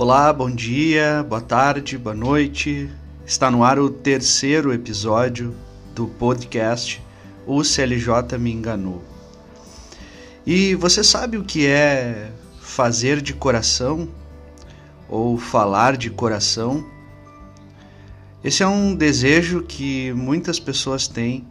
Olá, 0.00 0.32
bom 0.32 0.48
dia, 0.48 1.26
boa 1.28 1.40
tarde, 1.40 1.98
boa 1.98 2.14
noite. 2.14 2.88
Está 3.26 3.50
no 3.50 3.64
ar 3.64 3.80
o 3.80 3.90
terceiro 3.90 4.72
episódio 4.72 5.52
do 5.92 6.06
podcast 6.06 7.02
O 7.44 7.64
CLJ 7.64 8.38
Me 8.38 8.52
Enganou. 8.52 9.02
E 10.46 10.76
você 10.76 11.02
sabe 11.02 11.36
o 11.36 11.42
que 11.42 11.66
é 11.66 12.30
fazer 12.60 13.20
de 13.20 13.34
coração 13.34 14.08
ou 15.08 15.36
falar 15.36 15.96
de 15.96 16.10
coração? 16.10 16.86
Esse 18.44 18.62
é 18.62 18.68
um 18.68 18.94
desejo 18.94 19.64
que 19.64 20.12
muitas 20.12 20.60
pessoas 20.60 21.08
têm 21.08 21.44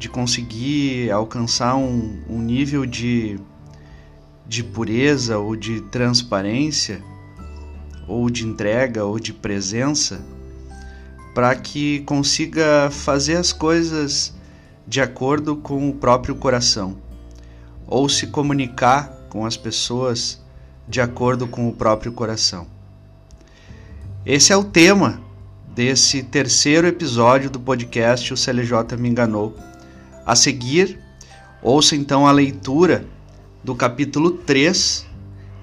de 0.00 0.08
conseguir 0.08 1.12
alcançar 1.12 1.76
um, 1.76 2.24
um 2.28 2.42
nível 2.42 2.84
de, 2.84 3.38
de 4.44 4.64
pureza 4.64 5.38
ou 5.38 5.54
de 5.54 5.80
transparência 5.82 7.00
ou 8.06 8.30
de 8.30 8.46
entrega 8.46 9.04
ou 9.04 9.18
de 9.18 9.32
presença 9.32 10.20
para 11.34 11.54
que 11.54 12.00
consiga 12.00 12.88
fazer 12.90 13.36
as 13.36 13.52
coisas 13.52 14.34
de 14.86 15.00
acordo 15.00 15.56
com 15.56 15.88
o 15.88 15.94
próprio 15.94 16.34
coração 16.34 16.96
ou 17.86 18.08
se 18.08 18.28
comunicar 18.28 19.26
com 19.28 19.44
as 19.44 19.56
pessoas 19.56 20.40
de 20.88 21.00
acordo 21.00 21.46
com 21.46 21.68
o 21.68 21.72
próprio 21.72 22.12
coração. 22.12 22.66
Esse 24.24 24.52
é 24.52 24.56
o 24.56 24.64
tema 24.64 25.20
desse 25.74 26.22
terceiro 26.22 26.86
episódio 26.86 27.50
do 27.50 27.60
podcast 27.60 28.32
O 28.32 28.36
CLJ 28.36 28.96
Me 28.98 29.08
Enganou. 29.08 29.54
A 30.24 30.34
seguir, 30.34 30.98
ouça 31.62 31.94
então 31.94 32.26
a 32.26 32.32
leitura 32.32 33.04
do 33.62 33.74
capítulo 33.74 34.30
3, 34.30 35.06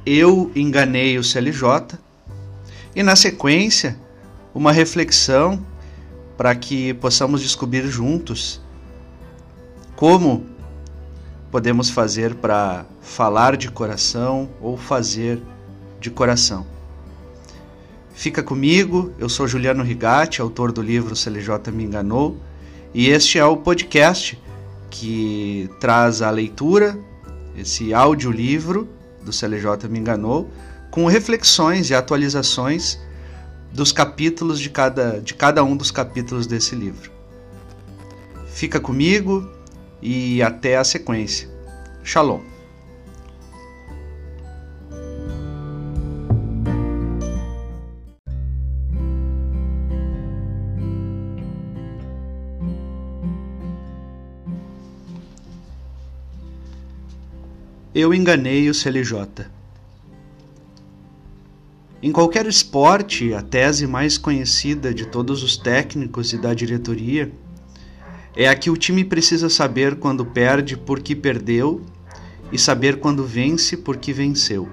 Eu 0.06 0.52
Enganei 0.56 1.18
o 1.18 1.24
CLJ, 1.24 1.98
e 2.96 3.02
na 3.02 3.16
sequência, 3.16 3.98
uma 4.54 4.72
reflexão 4.72 5.66
para 6.38 6.54
que 6.56 6.94
possamos 6.96 7.42
descobrir 7.42 7.88
juntos 7.88 8.62
como 9.96 10.46
podemos 11.52 11.90
fazer 11.90 12.36
para 12.36 12.86
falar 13.02 13.58
de 13.58 13.70
coração 13.70 14.50
ou 14.60 14.76
fazer 14.78 15.42
de 16.00 16.10
coração. 16.10 16.66
Fica 18.14 18.44
comigo, 18.44 19.12
eu 19.18 19.28
sou 19.28 19.48
Juliano 19.48 19.84
Rigatti, 19.84 20.42
autor 20.42 20.72
do 20.72 20.82
livro 20.82 21.16
CLJ 21.16 21.72
Me 21.72 21.84
Enganou, 21.84 22.38
e 22.94 23.08
este 23.08 23.40
é 23.40 23.46
o 23.46 23.58
podcast 23.58 24.40
que 24.90 25.70
traz 25.80 26.22
a 26.22 26.30
leitura, 26.30 26.98
esse 27.58 27.94
audiolivro 27.94 28.88
do 29.24 29.34
CLJ 29.34 29.88
Me 29.90 30.00
Enganou, 30.00 30.50
com 30.94 31.08
reflexões 31.08 31.90
e 31.90 31.96
atualizações 31.96 33.00
dos 33.72 33.92
capítulos 33.92 34.60
de 34.60 34.70
cada, 34.70 35.20
de 35.20 35.34
cada 35.34 35.64
um 35.64 35.76
dos 35.76 35.90
capítulos 35.90 36.46
desse 36.46 36.76
livro. 36.76 37.12
Fica 38.46 38.80
comigo 38.80 39.52
e 40.00 40.40
até 40.44 40.78
a 40.78 40.84
sequência. 40.84 41.50
Shalom. 42.04 42.42
Eu 57.96 58.14
enganei 58.14 58.70
o 58.70 58.76
CLJ. 58.76 59.63
Em 62.04 62.12
qualquer 62.12 62.46
esporte, 62.46 63.34
a 63.34 63.42
tese 63.42 63.88
mais 63.88 64.18
conhecida 64.18 64.94
de 64.94 65.06
todos 65.06 65.42
os 65.42 65.56
técnicos 65.56 66.34
e 66.34 66.38
da 66.38 66.54
diretoria 66.54 67.32
é 68.36 68.50
a 68.50 68.56
que 68.58 68.70
o 68.70 68.76
time 68.76 69.06
precisa 69.06 69.50
saber 69.50 69.96
quando 69.96 70.26
perde 70.26 70.76
porque 70.76 71.16
perdeu 71.16 71.82
e 72.52 72.60
saber 72.60 73.00
quando 73.00 73.24
vence 73.24 73.78
porque 73.78 74.12
venceu. 74.12 74.68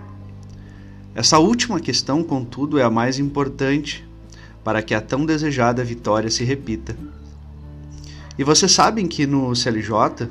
Essa 1.15 1.39
última 1.39 1.79
questão, 1.79 2.25
contudo, 2.25 2.81
é 2.81 2.83
a 2.83 2.91
mais 2.91 3.21
importante 3.21 4.05
para 4.65 4.83
que 4.83 4.93
a 4.93 5.01
tão 5.01 5.25
desejada 5.25 5.85
vitória 5.85 6.31
se 6.31 6.43
repita. 6.43 6.97
E 8.37 8.43
vocês 8.43 8.73
sabem 8.73 9.07
que 9.07 9.25
no 9.25 9.55
CLJ 9.55 10.29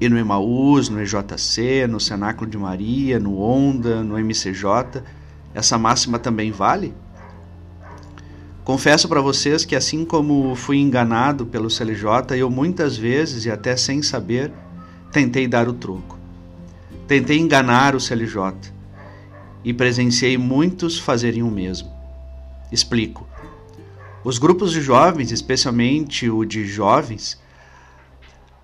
e 0.00 0.08
no 0.08 0.16
Emaús, 0.16 0.88
no 0.88 1.02
EJC, 1.02 1.88
no 1.88 1.98
Cenáculo 1.98 2.48
de 2.48 2.56
Maria, 2.56 3.18
no 3.18 3.40
Onda, 3.40 4.04
no 4.04 4.16
MCJ, 4.16 5.02
essa 5.54 5.78
máxima 5.78 6.18
também 6.18 6.50
vale? 6.52 6.94
Confesso 8.64 9.08
para 9.08 9.20
vocês 9.20 9.64
que, 9.64 9.74
assim 9.74 10.04
como 10.04 10.54
fui 10.54 10.78
enganado 10.78 11.46
pelo 11.46 11.70
CLJ, 11.70 12.36
eu 12.36 12.48
muitas 12.50 12.96
vezes, 12.96 13.44
e 13.44 13.50
até 13.50 13.76
sem 13.76 14.02
saber, 14.02 14.52
tentei 15.10 15.48
dar 15.48 15.68
o 15.68 15.72
troco. 15.72 16.18
Tentei 17.08 17.38
enganar 17.38 17.96
o 17.96 18.00
CLJ 18.00 18.72
e 19.64 19.74
presenciei 19.74 20.38
muitos 20.38 20.98
fazerem 20.98 21.42
o 21.42 21.50
mesmo. 21.50 21.90
Explico. 22.70 23.26
Os 24.22 24.38
grupos 24.38 24.70
de 24.70 24.80
jovens, 24.80 25.32
especialmente 25.32 26.30
o 26.30 26.44
de 26.44 26.64
jovens, 26.66 27.40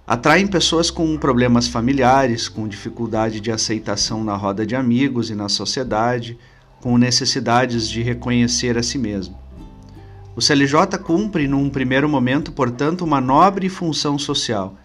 atraem 0.07 0.47
pessoas 0.47 0.91
com 0.91 1.17
problemas 1.19 1.67
familiares, 1.67 2.49
com 2.49 2.69
dificuldade 2.69 3.41
de 3.41 3.51
aceitação 3.51 4.23
na 4.23 4.37
roda 4.37 4.65
de 4.65 4.77
amigos 4.77 5.31
e 5.31 5.35
na 5.35 5.49
sociedade 5.49 6.39
com 6.87 6.97
necessidades 6.97 7.89
de 7.89 8.01
reconhecer 8.01 8.79
a 8.79 8.83
si 8.83 8.97
mesmo. 8.97 9.37
O 10.37 10.41
CLJ 10.41 10.97
cumpre, 11.03 11.49
num 11.49 11.69
primeiro 11.69 12.09
momento, 12.09 12.53
portanto, 12.53 13.05
uma 13.05 13.21
nobre 13.21 13.69
função 13.69 14.17
social, 14.17 14.77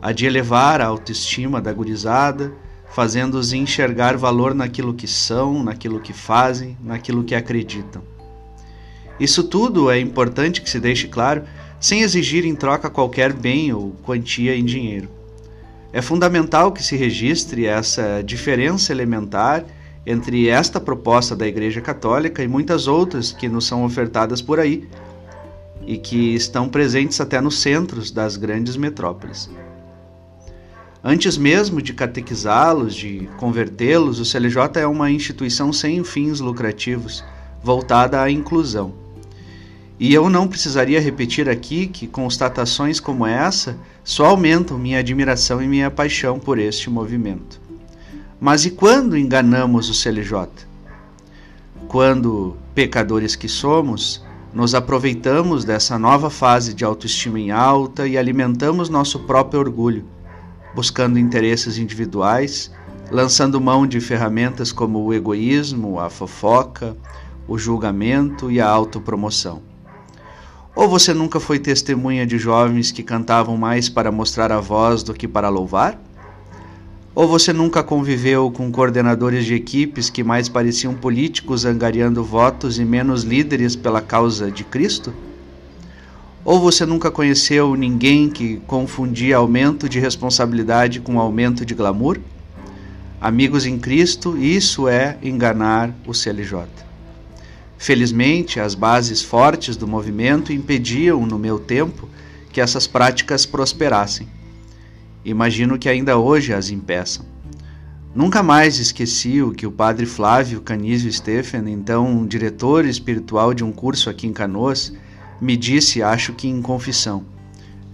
a 0.00 0.12
de 0.12 0.26
elevar 0.26 0.80
a 0.80 0.86
autoestima 0.86 1.60
da 1.60 1.72
gurizada, 1.72 2.52
fazendo-os 2.92 3.52
enxergar 3.52 4.16
valor 4.16 4.54
naquilo 4.54 4.94
que 4.94 5.08
são, 5.08 5.64
naquilo 5.64 5.98
que 5.98 6.12
fazem, 6.12 6.76
naquilo 6.80 7.24
que 7.24 7.34
acreditam. 7.34 8.00
Isso 9.18 9.42
tudo 9.42 9.90
é 9.90 9.98
importante 9.98 10.62
que 10.62 10.70
se 10.70 10.78
deixe 10.78 11.08
claro, 11.08 11.42
sem 11.80 12.02
exigir 12.02 12.44
em 12.44 12.54
troca 12.54 12.88
qualquer 12.88 13.32
bem 13.32 13.72
ou 13.72 13.90
quantia 14.04 14.54
em 14.54 14.64
dinheiro. 14.64 15.08
É 15.92 16.00
fundamental 16.00 16.70
que 16.70 16.80
se 16.80 16.94
registre 16.94 17.66
essa 17.66 18.22
diferença 18.24 18.92
elementar 18.92 19.64
entre 20.06 20.48
esta 20.48 20.80
proposta 20.80 21.36
da 21.36 21.46
Igreja 21.46 21.80
Católica 21.80 22.42
e 22.42 22.48
muitas 22.48 22.86
outras 22.86 23.32
que 23.32 23.48
nos 23.48 23.66
são 23.66 23.84
ofertadas 23.84 24.40
por 24.40 24.58
aí 24.58 24.88
e 25.86 25.98
que 25.98 26.34
estão 26.34 26.68
presentes 26.68 27.20
até 27.20 27.40
nos 27.40 27.60
centros 27.60 28.10
das 28.10 28.36
grandes 28.36 28.76
metrópoles. 28.76 29.50
Antes 31.02 31.38
mesmo 31.38 31.80
de 31.80 31.94
catequizá-los, 31.94 32.94
de 32.94 33.28
convertê-los, 33.38 34.20
o 34.20 34.24
CLJ 34.24 34.80
é 34.80 34.86
uma 34.86 35.10
instituição 35.10 35.72
sem 35.72 36.04
fins 36.04 36.40
lucrativos, 36.40 37.24
voltada 37.62 38.20
à 38.20 38.30
inclusão. 38.30 38.92
E 39.98 40.12
eu 40.14 40.30
não 40.30 40.48
precisaria 40.48 41.00
repetir 41.00 41.48
aqui 41.48 41.86
que 41.86 42.06
constatações 42.06 43.00
como 43.00 43.26
essa 43.26 43.78
só 44.04 44.26
aumentam 44.26 44.78
minha 44.78 44.98
admiração 44.98 45.62
e 45.62 45.68
minha 45.68 45.90
paixão 45.90 46.38
por 46.38 46.58
este 46.58 46.88
movimento. 46.88 47.59
Mas 48.40 48.64
e 48.64 48.70
quando 48.70 49.18
enganamos 49.18 49.90
o 49.90 49.92
CLJ? 49.92 50.48
Quando, 51.86 52.56
pecadores 52.74 53.36
que 53.36 53.46
somos, 53.46 54.24
nos 54.54 54.74
aproveitamos 54.74 55.62
dessa 55.62 55.98
nova 55.98 56.30
fase 56.30 56.72
de 56.72 56.82
autoestima 56.82 57.38
em 57.38 57.50
alta 57.50 58.08
e 58.08 58.16
alimentamos 58.16 58.88
nosso 58.88 59.18
próprio 59.20 59.60
orgulho, 59.60 60.06
buscando 60.74 61.18
interesses 61.18 61.76
individuais, 61.76 62.72
lançando 63.10 63.60
mão 63.60 63.86
de 63.86 64.00
ferramentas 64.00 64.72
como 64.72 65.04
o 65.04 65.12
egoísmo, 65.12 66.00
a 66.00 66.08
fofoca, 66.08 66.96
o 67.46 67.58
julgamento 67.58 68.50
e 68.50 68.58
a 68.58 68.66
autopromoção. 68.66 69.60
Ou 70.74 70.88
você 70.88 71.12
nunca 71.12 71.38
foi 71.38 71.58
testemunha 71.58 72.26
de 72.26 72.38
jovens 72.38 72.90
que 72.90 73.02
cantavam 73.02 73.58
mais 73.58 73.90
para 73.90 74.10
mostrar 74.10 74.50
a 74.50 74.60
voz 74.60 75.02
do 75.02 75.12
que 75.12 75.28
para 75.28 75.50
louvar? 75.50 76.00
Ou 77.12 77.26
você 77.26 77.52
nunca 77.52 77.82
conviveu 77.82 78.52
com 78.52 78.70
coordenadores 78.70 79.44
de 79.44 79.54
equipes 79.54 80.08
que 80.08 80.22
mais 80.22 80.48
pareciam 80.48 80.94
políticos 80.94 81.64
angariando 81.64 82.22
votos 82.22 82.78
e 82.78 82.84
menos 82.84 83.24
líderes 83.24 83.74
pela 83.74 84.00
causa 84.00 84.48
de 84.48 84.62
Cristo? 84.62 85.12
Ou 86.44 86.60
você 86.60 86.86
nunca 86.86 87.10
conheceu 87.10 87.74
ninguém 87.74 88.30
que 88.30 88.58
confundia 88.64 89.38
aumento 89.38 89.88
de 89.88 89.98
responsabilidade 89.98 91.00
com 91.00 91.18
aumento 91.18 91.66
de 91.66 91.74
glamour? 91.74 92.18
Amigos 93.20 93.66
em 93.66 93.76
Cristo, 93.76 94.38
isso 94.38 94.86
é 94.86 95.18
enganar 95.20 95.92
o 96.06 96.14
CLJ. 96.14 96.62
Felizmente, 97.76 98.60
as 98.60 98.76
bases 98.76 99.20
fortes 99.20 99.76
do 99.76 99.86
movimento 99.86 100.52
impediam, 100.52 101.26
no 101.26 101.38
meu 101.40 101.58
tempo, 101.58 102.08
que 102.52 102.60
essas 102.60 102.86
práticas 102.86 103.44
prosperassem. 103.44 104.28
Imagino 105.24 105.78
que 105.78 105.88
ainda 105.88 106.18
hoje 106.18 106.54
as 106.54 106.70
impeçam. 106.70 107.24
Nunca 108.14 108.42
mais 108.42 108.78
esqueci 108.78 109.40
o 109.40 109.52
que 109.52 109.66
o 109.66 109.70
padre 109.70 110.04
Flávio 110.04 110.60
Canísio 110.60 111.12
Stephen, 111.12 111.70
então 111.70 112.26
diretor 112.26 112.84
espiritual 112.84 113.54
de 113.54 113.62
um 113.62 113.70
curso 113.70 114.10
aqui 114.10 114.26
em 114.26 114.32
Canoas, 114.32 114.92
me 115.40 115.56
disse, 115.56 116.02
acho 116.02 116.32
que 116.32 116.48
em 116.48 116.60
confissão: 116.60 117.24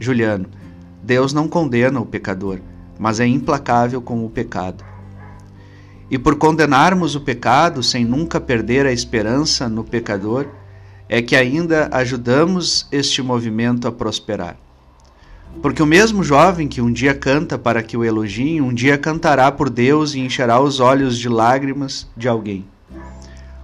Juliano, 0.00 0.48
Deus 1.02 1.32
não 1.32 1.48
condena 1.48 2.00
o 2.00 2.06
pecador, 2.06 2.60
mas 2.98 3.20
é 3.20 3.26
implacável 3.26 4.00
com 4.00 4.24
o 4.24 4.30
pecado. 4.30 4.84
E 6.10 6.18
por 6.18 6.36
condenarmos 6.36 7.14
o 7.14 7.20
pecado 7.20 7.82
sem 7.82 8.04
nunca 8.04 8.40
perder 8.40 8.86
a 8.86 8.92
esperança 8.92 9.68
no 9.68 9.84
pecador, 9.84 10.46
é 11.08 11.20
que 11.20 11.36
ainda 11.36 11.88
ajudamos 11.92 12.86
este 12.90 13.20
movimento 13.22 13.86
a 13.86 13.92
prosperar. 13.92 14.56
Porque 15.62 15.82
o 15.82 15.86
mesmo 15.86 16.22
jovem 16.22 16.68
que 16.68 16.80
um 16.80 16.92
dia 16.92 17.14
canta 17.14 17.58
para 17.58 17.82
que 17.82 17.96
o 17.96 18.04
elogiem, 18.04 18.60
um 18.60 18.72
dia 18.72 18.98
cantará 18.98 19.50
por 19.50 19.70
Deus 19.70 20.14
e 20.14 20.20
encherá 20.20 20.60
os 20.60 20.80
olhos 20.80 21.18
de 21.18 21.28
lágrimas 21.28 22.06
de 22.16 22.28
alguém. 22.28 22.64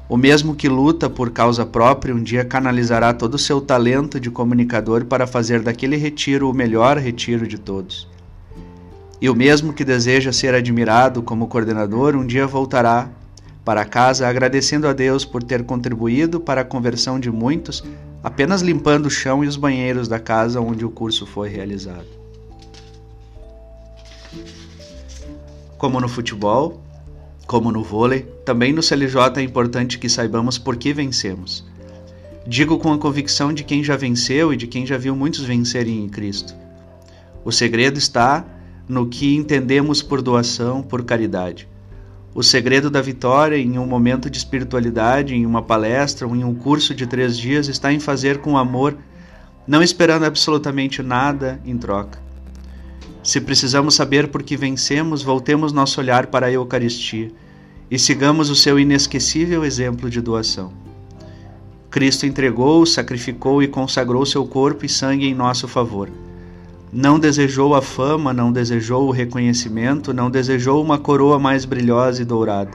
O 0.09 0.17
mesmo 0.17 0.55
que 0.55 0.69
luta 0.69 1.09
por 1.09 1.31
causa 1.31 1.65
própria, 1.65 2.15
um 2.15 2.23
dia 2.23 2.45
canalizará 2.45 3.15
todo 3.15 3.35
o 3.35 3.39
seu 3.39 3.61
talento 3.61 4.21
de 4.21 4.31
comunicador 4.31 5.05
para 5.05 5.27
fazer 5.27 5.63
daquele 5.63 5.97
retiro 5.97 6.51
o 6.51 6.55
melhor 6.55 6.99
retiro 6.99 7.47
de 7.47 7.59
todos. 7.59 8.09
E 9.21 9.31
o 9.31 9.35
mesmo 9.35 9.73
que 9.73 9.85
deseja 9.85 10.33
ser 10.33 10.55
admirado 10.55 11.23
como 11.23 11.47
coordenador, 11.47 12.17
um 12.17 12.27
dia 12.27 12.47
voltará 12.47 13.09
para 13.65 13.85
casa 13.85 14.27
agradecendo 14.27 14.89
a 14.89 14.93
Deus 14.93 15.25
por 15.25 15.43
ter 15.43 15.63
contribuído 15.65 16.41
para 16.41 16.63
a 16.63 16.65
conversão 16.65 17.21
de 17.21 17.31
muitos, 17.31 17.85
apenas 18.23 18.63
limpando 18.63 19.07
o 19.07 19.11
chão 19.11 19.45
e 19.45 19.49
os 19.49 19.57
banheiros 19.57 20.07
da 20.07 20.19
casa 20.19 20.61
onde 20.61 20.85
o 20.85 20.91
curso 20.91 21.27
foi 21.27 21.49
realizado. 21.49 22.07
Como 25.77 26.01
no 26.01 26.09
futebol, 26.09 26.81
como 27.47 27.73
no 27.73 27.83
vôlei, 27.83 28.23
também 28.45 28.73
no 28.73 28.83
CLJ 28.83 29.39
é 29.39 29.43
importante 29.43 29.99
que 29.99 30.09
saibamos 30.09 30.57
por 30.57 30.77
que 30.77 30.93
vencemos. 30.93 31.65
Digo 32.47 32.79
com 32.79 32.93
a 32.93 32.99
convicção 32.99 33.53
de 33.53 33.65
quem 33.65 33.83
já 33.83 33.97
venceu 33.97 34.53
e 34.53 34.57
de 34.57 34.67
quem 34.67 34.87
já 34.87 34.97
viu 34.97 35.15
muitos 35.15 35.41
vencerem 35.41 36.05
em 36.05 36.09
Cristo. 36.09 36.55
O 37.45 37.51
segredo 37.51 37.99
está 37.99 38.45
no 38.89 39.09
que 39.09 39.35
entendemos 39.35 40.03
por 40.03 40.23
doação, 40.23 40.83
por 40.83 41.05
caridade. 41.05 41.69
O 42.35 42.43
segredo 42.43 42.89
da 42.89 43.03
vitória 43.03 43.59
em 43.59 43.79
um 43.79 43.87
momento 43.87 44.31
de 44.31 44.39
espiritualidade, 44.39 45.35
em 45.35 45.45
uma 45.45 45.61
palestra 45.61 46.27
ou 46.27 46.35
em 46.35 46.43
um 46.43 46.55
curso 46.55 46.95
de 46.95 47.07
três 47.07 47.37
dias 47.37 47.69
está 47.69 47.93
em 47.93 48.01
fazer 48.01 48.39
com 48.39 48.57
amor, 48.57 48.97
não 49.67 49.83
esperando 49.83 50.25
absolutamente 50.25 51.03
nada 51.03 51.61
em 51.63 51.77
troca. 51.77 52.19
Se 53.23 53.39
precisamos 53.39 53.95
saber 53.95 54.29
por 54.29 54.43
que 54.43 54.57
vencemos, 54.57 55.23
voltemos 55.23 55.75
nosso 55.75 56.01
olhar 56.01 56.29
para 56.29 56.47
a 56.47 56.51
Eucaristia 56.53 57.31
e 57.91 57.99
sigamos 57.99 58.49
o 58.49 58.57
seu 58.57 58.81
inesquecível 58.81 59.63
exemplo 59.63 60.09
de 60.09 60.23
doação. 60.23 60.73
Cristo 61.91 62.25
entregou, 62.25 62.87
sacrificou 62.87 63.63
e 63.63 63.69
consagrou 63.69 64.25
seu 64.25 64.47
corpo 64.47 64.87
e 64.87 64.89
sangue 64.89 65.27
em 65.27 65.35
nosso 65.35 65.69
favor 65.69 66.09
não 66.93 67.19
desejou 67.19 67.75
a 67.75 67.81
fama, 67.81 68.35
não 68.35 68.53
desejou 68.53 69.09
o 69.09 69.11
reconhecimento, 69.11 70.13
não 70.13 70.31
desejou 70.31 70.83
uma 70.83 70.99
coroa 70.99 71.39
mais 71.39 71.65
brilhosa 71.65 72.21
e 72.21 72.25
dourada. 72.25 72.71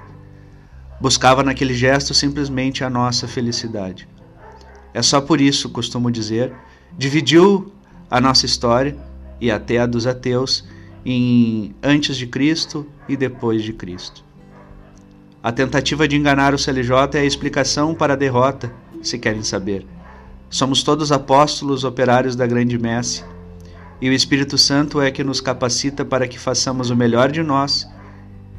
Buscava 1.00 1.44
naquele 1.44 1.76
gesto 1.76 2.16
simplesmente 2.16 2.84
a 2.84 2.90
nossa 2.90 3.28
felicidade. 3.28 4.10
É 4.92 5.04
só 5.04 5.22
por 5.22 5.40
isso, 5.40 5.70
costumo 5.70 6.10
dizer, 6.10 6.52
dividiu 6.98 7.72
a 8.10 8.20
nossa 8.20 8.48
história 8.48 8.98
e 9.40 9.52
até 9.52 9.78
a 9.78 9.86
dos 9.86 10.08
ateus 10.08 10.66
em 11.06 11.76
antes 11.84 12.18
de 12.18 12.26
Cristo 12.26 12.88
e 13.08 13.16
depois 13.16 13.62
de 13.62 13.72
Cristo. 13.72 14.26
A 15.44 15.52
tentativa 15.52 16.08
de 16.08 16.18
enganar 16.18 16.56
o 16.56 16.58
CLJ 16.58 16.92
é 17.14 17.20
a 17.20 17.26
explicação 17.26 17.94
para 17.94 18.14
a 18.14 18.18
derrota, 18.18 18.74
se 19.04 19.20
querem 19.20 19.44
saber. 19.44 19.86
Somos 20.50 20.82
todos 20.82 21.12
apóstolos 21.12 21.84
operários 21.84 22.36
da 22.36 22.48
grande 22.48 22.80
messe 22.80 23.24
e 24.02 24.10
o 24.10 24.14
Espírito 24.14 24.58
Santo 24.58 25.02
é 25.02 25.10
que 25.10 25.24
nos 25.24 25.42
capacita 25.42 26.06
para 26.06 26.28
que 26.28 26.38
façamos 26.38 26.90
o 26.90 26.96
melhor 26.96 27.32
de 27.32 27.42
nós 27.42 27.88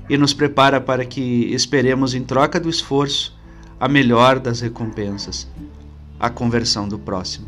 e 0.08 0.16
nos 0.16 0.34
prepara 0.34 0.80
para 0.80 1.04
que 1.04 1.52
esperemos, 1.52 2.14
em 2.14 2.24
troca 2.24 2.58
do 2.58 2.68
esforço, 2.68 3.36
a 3.78 3.86
melhor 3.86 4.40
das 4.40 4.60
recompensas, 4.60 5.46
a 6.18 6.28
conversão 6.28 6.88
do 6.88 6.98
próximo. 6.98 7.46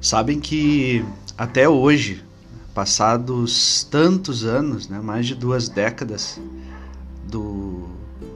Sabem 0.00 0.40
que 0.40 1.04
até 1.38 1.68
hoje 1.68 2.24
passados 2.74 3.86
tantos 3.90 4.44
anos, 4.44 4.88
né, 4.88 5.00
mais 5.00 5.26
de 5.26 5.34
duas 5.34 5.68
décadas 5.68 6.40
do, 7.28 7.88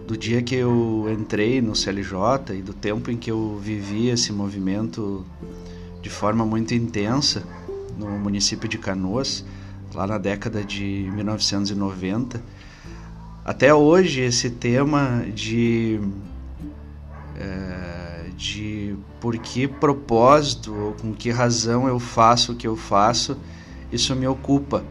do 0.07 0.17
dia 0.17 0.43
que 0.43 0.55
eu 0.55 1.07
entrei 1.11 1.61
no 1.63 1.75
CLJ 1.75 2.59
e 2.59 2.63
do 2.63 2.73
tempo 2.73 3.11
em 3.11 3.17
que 3.17 3.31
eu 3.31 3.59
vivi 3.63 4.09
esse 4.09 4.33
movimento 4.33 5.25
de 6.03 6.11
forma 6.11 6.45
muito 6.45 6.75
intensa 6.75 7.43
no 7.99 8.11
município 8.11 8.69
de 8.69 8.79
Canoas, 8.79 9.45
lá 9.95 10.07
na 10.07 10.19
década 10.19 10.63
de 10.63 11.11
1990. 11.15 12.43
Até 13.45 13.73
hoje, 13.73 14.21
esse 14.21 14.51
tema 14.51 15.25
de, 15.35 16.01
é, 17.37 18.27
de 18.37 18.97
por 19.21 19.39
que 19.39 19.67
propósito 19.67 20.75
ou 20.75 20.93
com 20.93 21.15
que 21.15 21.31
razão 21.31 21.89
eu 21.89 21.99
faço 21.99 22.53
o 22.53 22.55
que 22.55 22.67
eu 22.67 22.77
faço 22.77 23.37
isso 23.91 24.15
me 24.15 24.27
ocupa. 24.27 24.85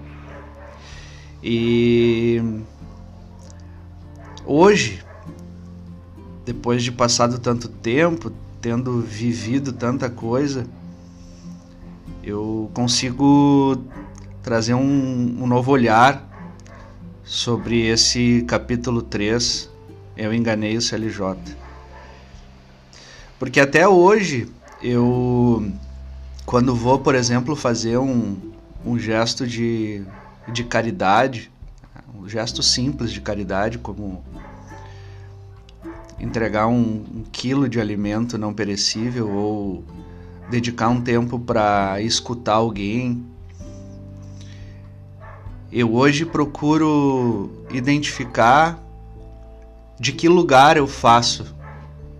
E 1.43 2.41
hoje, 4.45 5.03
depois 6.45 6.83
de 6.83 6.91
passado 6.91 7.39
tanto 7.39 7.67
tempo, 7.67 8.31
tendo 8.61 8.99
vivido 9.01 9.71
tanta 9.71 10.09
coisa, 10.09 10.65
eu 12.23 12.71
consigo 12.73 13.83
trazer 14.41 14.73
um, 14.73 15.37
um 15.43 15.47
novo 15.47 15.71
olhar 15.71 16.27
sobre 17.23 17.87
esse 17.87 18.43
capítulo 18.47 19.01
3, 19.01 19.69
Eu 20.17 20.33
Enganei 20.33 20.77
o 20.77 20.81
CLJ. 20.81 21.55
Porque 23.37 23.59
até 23.59 23.87
hoje, 23.87 24.47
eu, 24.81 25.71
quando 26.45 26.75
vou, 26.75 26.99
por 26.99 27.15
exemplo, 27.15 27.55
fazer 27.55 27.97
um, 27.97 28.54
um 28.85 28.99
gesto 28.99 29.47
de, 29.47 30.03
de 30.47 30.63
caridade, 30.63 31.51
um 32.13 32.29
gesto 32.29 32.61
simples 32.61 33.11
de 33.11 33.19
caridade, 33.19 33.79
como 33.79 34.23
entregar 36.19 36.67
um, 36.67 37.03
um 37.13 37.23
quilo 37.31 37.67
de 37.67 37.79
alimento 37.79 38.37
não 38.37 38.53
perecível 38.53 39.29
ou 39.29 39.83
dedicar 40.49 40.89
um 40.89 41.01
tempo 41.01 41.39
para 41.39 41.99
escutar 42.01 42.53
alguém. 42.53 43.25
Eu 45.71 45.93
hoje 45.93 46.25
procuro 46.25 47.65
identificar 47.71 48.79
de 49.99 50.11
que 50.11 50.29
lugar 50.29 50.77
eu 50.77 50.87
faço 50.87 51.55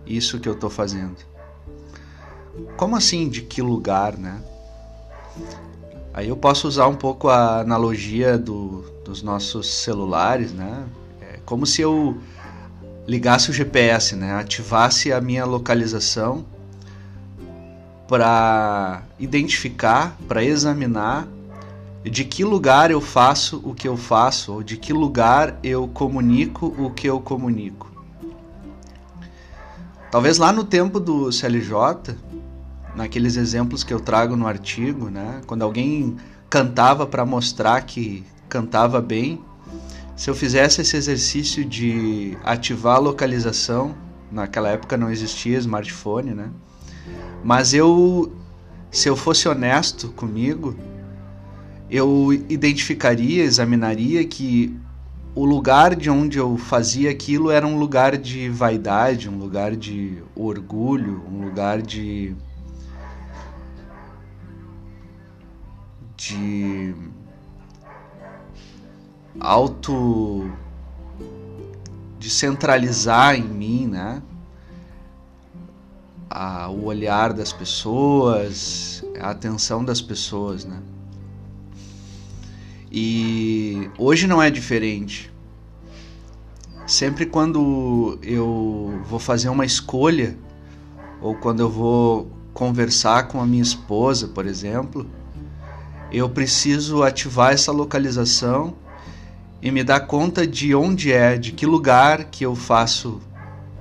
isso 0.05 0.39
que 0.39 0.50
eu 0.50 0.53
estou 0.53 0.69
fazendo. 0.69 1.17
Como 2.75 2.95
assim, 2.95 3.29
de 3.29 3.41
que 3.41 3.62
lugar, 3.62 4.17
né? 4.17 4.41
Aí 6.15 6.29
eu 6.29 6.38
posso 6.38 6.65
usar 6.65 6.88
um 6.88 6.95
pouco 6.95 7.27
a 7.27 7.60
analogia 7.60 8.38
do, 8.38 8.86
dos 9.03 9.22
nossos 9.22 9.69
celulares, 9.69 10.53
né? 10.53 10.86
É 11.19 11.39
como 11.45 11.65
se 11.65 11.81
eu 11.81 12.17
ligasse 13.05 13.50
o 13.50 13.53
GPS, 13.53 14.15
né? 14.15 14.34
Ativasse 14.36 15.12
a 15.12 15.19
minha 15.19 15.43
localização 15.43 16.45
para 18.07 19.03
identificar, 19.19 20.15
para 20.25 20.41
examinar 20.41 21.27
de 22.01 22.24
que 22.24 22.45
lugar 22.45 22.91
eu 22.91 23.01
faço 23.01 23.62
o 23.65 23.74
que 23.74 23.86
eu 23.86 23.98
faço, 23.98 24.53
ou 24.53 24.63
de 24.63 24.77
que 24.77 24.93
lugar 24.93 25.60
eu 25.62 25.86
comunico 25.86 26.74
o 26.79 26.91
que 26.91 27.10
eu 27.10 27.19
comunico. 27.19 27.91
Talvez 30.10 30.38
lá 30.38 30.53
no 30.53 30.63
tempo 30.63 30.98
do 30.98 31.29
CLJ, 31.29 32.15
naqueles 32.96 33.36
exemplos 33.36 33.84
que 33.84 33.94
eu 33.94 34.00
trago 34.00 34.36
no 34.36 34.48
artigo, 34.48 35.10
né? 35.10 35.42
Quando 35.46 35.62
alguém 35.64 36.16
cantava 36.50 37.06
para 37.06 37.25
mostrar 37.25 37.82
que 37.82 38.24
cantava 38.48 39.02
bem, 39.02 39.42
se 40.16 40.30
eu 40.30 40.36
fizesse 40.36 40.82
esse 40.82 40.96
exercício 40.96 41.66
de 41.66 42.38
ativar 42.44 42.96
a 42.96 43.00
localização, 43.00 43.94
naquela 44.32 44.70
época 44.70 44.96
não 44.96 45.12
existia 45.12 45.58
smartphone, 45.58 46.34
né? 46.34 46.50
Mas 47.44 47.74
eu, 47.74 48.34
se 48.90 49.10
eu 49.10 49.16
fosse 49.16 49.48
honesto 49.48 50.10
comigo, 50.10 50.75
eu 51.90 52.32
identificaria, 52.50 53.44
examinaria 53.44 54.24
que 54.25 54.75
o 55.36 55.44
lugar 55.44 55.96
de 55.96 56.10
onde 56.10 56.38
eu 56.38 56.58
fazia 56.58 57.12
aquilo 57.12 57.52
era 57.52 57.68
um 57.68 57.78
lugar 57.78 58.18
de 58.18 58.48
vaidade, 58.50 59.30
um 59.30 59.38
lugar 59.38 59.75
de 59.75 60.24
orgulho, 60.34 61.22
um 61.30 61.44
lugar 61.44 61.82
de 61.82 62.34
de 66.17 66.93
auto 69.39 70.50
de 72.17 72.29
centralizar 72.29 73.36
em 73.36 73.43
mim, 73.43 73.88
né? 73.88 74.22
A, 76.29 76.69
o 76.69 76.86
olhar 76.86 77.34
das 77.34 77.53
pessoas, 77.53 79.03
a 79.19 79.29
atenção 79.29 79.84
das 79.86 80.01
pessoas, 80.01 80.65
né? 80.65 80.81
E 82.91 83.89
hoje 83.98 84.25
não 84.25 84.41
é 84.41 84.50
diferente. 84.50 85.31
Sempre 86.88 87.25
quando 87.25 88.17
eu 88.22 89.01
vou 89.05 89.19
fazer 89.19 89.50
uma 89.50 89.65
escolha, 89.65 90.38
ou 91.22 91.36
quando 91.36 91.60
eu 91.60 91.69
vou 91.69 92.31
conversar 92.53 93.27
com 93.27 93.41
a 93.41 93.45
minha 93.45 93.63
esposa, 93.63 94.27
por 94.27 94.45
exemplo, 94.45 95.05
eu 96.12 96.30
preciso 96.30 97.04
ativar 97.04 97.54
essa 97.54 97.72
localização 97.72 98.76
e 99.62 99.72
me 99.72 99.84
dar 99.84 100.02
conta 100.02 100.46
de 100.46 100.76
onde 100.76 101.12
é, 101.12 101.38
de 101.38 101.52
que 101.52 101.66
lugar 101.66 102.26
que 102.26 102.46
eu 102.46 102.56
faço 102.56 103.22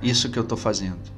isso 0.01 0.29
que 0.29 0.37
eu 0.37 0.43
estou 0.43 0.57
fazendo. 0.57 1.13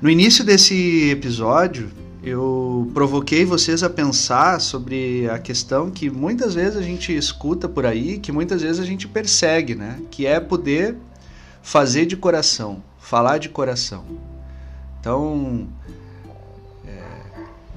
No 0.00 0.10
início 0.10 0.44
desse 0.44 1.10
episódio, 1.10 1.90
eu 2.22 2.90
provoquei 2.92 3.44
vocês 3.44 3.82
a 3.82 3.90
pensar 3.90 4.60
sobre 4.60 5.28
a 5.28 5.38
questão 5.38 5.90
que 5.90 6.10
muitas 6.10 6.54
vezes 6.54 6.76
a 6.76 6.82
gente 6.82 7.14
escuta 7.14 7.68
por 7.68 7.86
aí, 7.86 8.18
que 8.18 8.32
muitas 8.32 8.62
vezes 8.62 8.80
a 8.80 8.84
gente 8.84 9.06
persegue, 9.06 9.74
né? 9.74 10.00
Que 10.10 10.26
é 10.26 10.40
poder 10.40 10.96
fazer 11.62 12.06
de 12.06 12.16
coração, 12.16 12.82
falar 12.98 13.38
de 13.38 13.48
coração. 13.48 14.04
Então, 15.00 15.68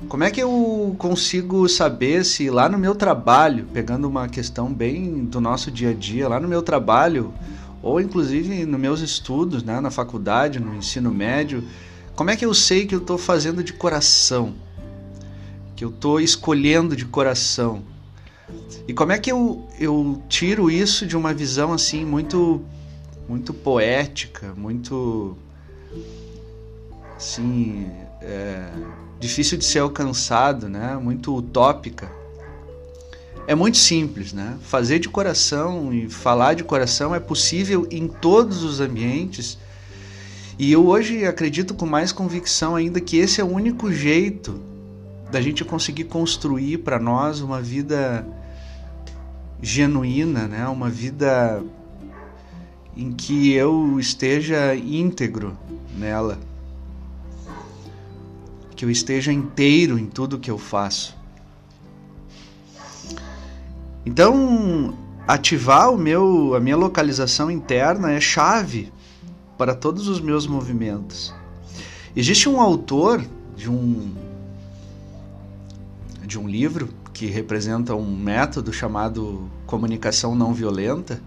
como 0.08 0.24
é 0.24 0.30
que 0.30 0.42
eu 0.42 0.96
consigo 1.00 1.68
saber 1.68 2.24
se 2.24 2.50
lá 2.50 2.70
no 2.70 2.78
meu 2.78 2.94
trabalho, 2.94 3.68
pegando 3.74 4.08
uma 4.08 4.30
questão 4.30 4.72
bem 4.72 5.26
do 5.26 5.42
nosso 5.42 5.72
dia 5.72 5.90
a 5.90 5.94
dia, 5.94 6.28
lá 6.28 6.40
no 6.40 6.48
meu 6.48 6.62
trabalho, 6.62 7.34
ou 7.82 8.00
inclusive 8.00 8.66
nos 8.66 8.80
meus 8.80 9.02
estudos, 9.02 9.64
né, 9.64 9.80
na 9.82 9.90
faculdade, 9.90 10.60
no 10.60 10.76
ensino 10.76 11.12
médio, 11.12 11.64
como 12.16 12.30
é 12.30 12.36
que 12.36 12.46
eu 12.46 12.54
sei 12.54 12.86
que 12.86 12.94
eu 12.94 13.00
estou 13.00 13.18
fazendo 13.18 13.64
de 13.64 13.74
coração? 13.74 14.54
Que 15.76 15.84
eu 15.84 15.90
estou 15.90 16.20
escolhendo 16.20 16.96
de 16.96 17.06
coração? 17.06 17.84
E 18.88 18.94
como 18.94 19.12
é 19.12 19.20
que 19.20 19.32
eu, 19.32 19.68
eu 19.80 20.22
tiro 20.30 20.70
isso 20.72 21.06
de 21.06 21.18
uma 21.18 21.34
visão 21.34 21.74
assim 21.74 22.06
muito 22.06 22.62
muito 23.28 23.54
poética, 23.54 24.54
muito 24.56 25.38
assim 27.18 27.92
é, 28.22 28.72
difícil 29.20 29.58
de 29.58 29.66
ser 29.66 29.80
alcançado, 29.80 30.70
né? 30.70 30.98
Muito 31.02 31.36
utópica. 31.36 32.12
É 33.48 33.56
muito 33.56 33.78
simples, 33.78 34.34
né? 34.34 34.58
Fazer 34.62 35.00
de 35.00 35.10
coração 35.10 35.94
e 35.94 36.10
falar 36.10 36.54
de 36.54 36.64
coração 36.64 37.16
é 37.16 37.20
possível 37.20 37.88
em 37.90 38.08
todos 38.08 38.64
os 38.64 38.80
ambientes 38.80 39.58
e 40.60 40.72
eu 40.72 40.88
hoje 40.88 41.24
acredito 41.24 41.76
com 41.76 41.86
mais 41.86 42.12
convicção 42.12 42.76
ainda 42.76 43.00
que 43.00 43.18
esse 43.18 43.40
é 43.40 43.44
o 43.44 43.48
único 43.48 43.92
jeito 43.92 44.60
da 45.32 45.40
gente 45.40 45.64
conseguir 45.64 46.06
construir 46.06 46.80
para 46.80 46.98
nós 46.98 47.42
uma 47.42 47.62
vida 47.62 48.26
genuína, 49.62 50.48
né? 50.48 50.68
Uma 50.68 50.90
vida 50.90 51.64
em 52.96 53.12
que 53.12 53.54
eu 53.54 54.00
esteja 54.00 54.76
íntegro 54.76 55.56
nela. 55.96 56.40
Que 58.78 58.86
eu 58.86 58.90
esteja 58.90 59.34
inteiro 59.34 60.00
em 60.00 60.06
tudo 60.06 60.40
que 60.40 60.50
eu 60.50 60.58
faço. 60.58 61.18
Então, 64.06 64.98
ativar 65.28 65.92
o 65.92 65.98
meu 65.98 66.56
a 66.56 66.62
minha 66.62 66.78
localização 66.78 67.52
interna 67.52 68.14
é 68.14 68.22
chave 68.22 68.94
para 69.58 69.76
todos 69.76 70.08
os 70.08 70.22
meus 70.22 70.48
movimentos. 70.48 71.34
Existe 72.16 72.48
um 72.48 72.62
autor 72.62 73.22
de 73.56 73.70
um 73.70 74.14
de 76.26 76.40
um 76.40 76.48
livro 76.48 76.90
que 77.14 77.26
representa 77.26 77.96
um 77.96 78.16
método 78.16 78.72
chamado 78.72 79.50
comunicação 79.66 80.36
não 80.36 80.54
violenta, 80.54 81.22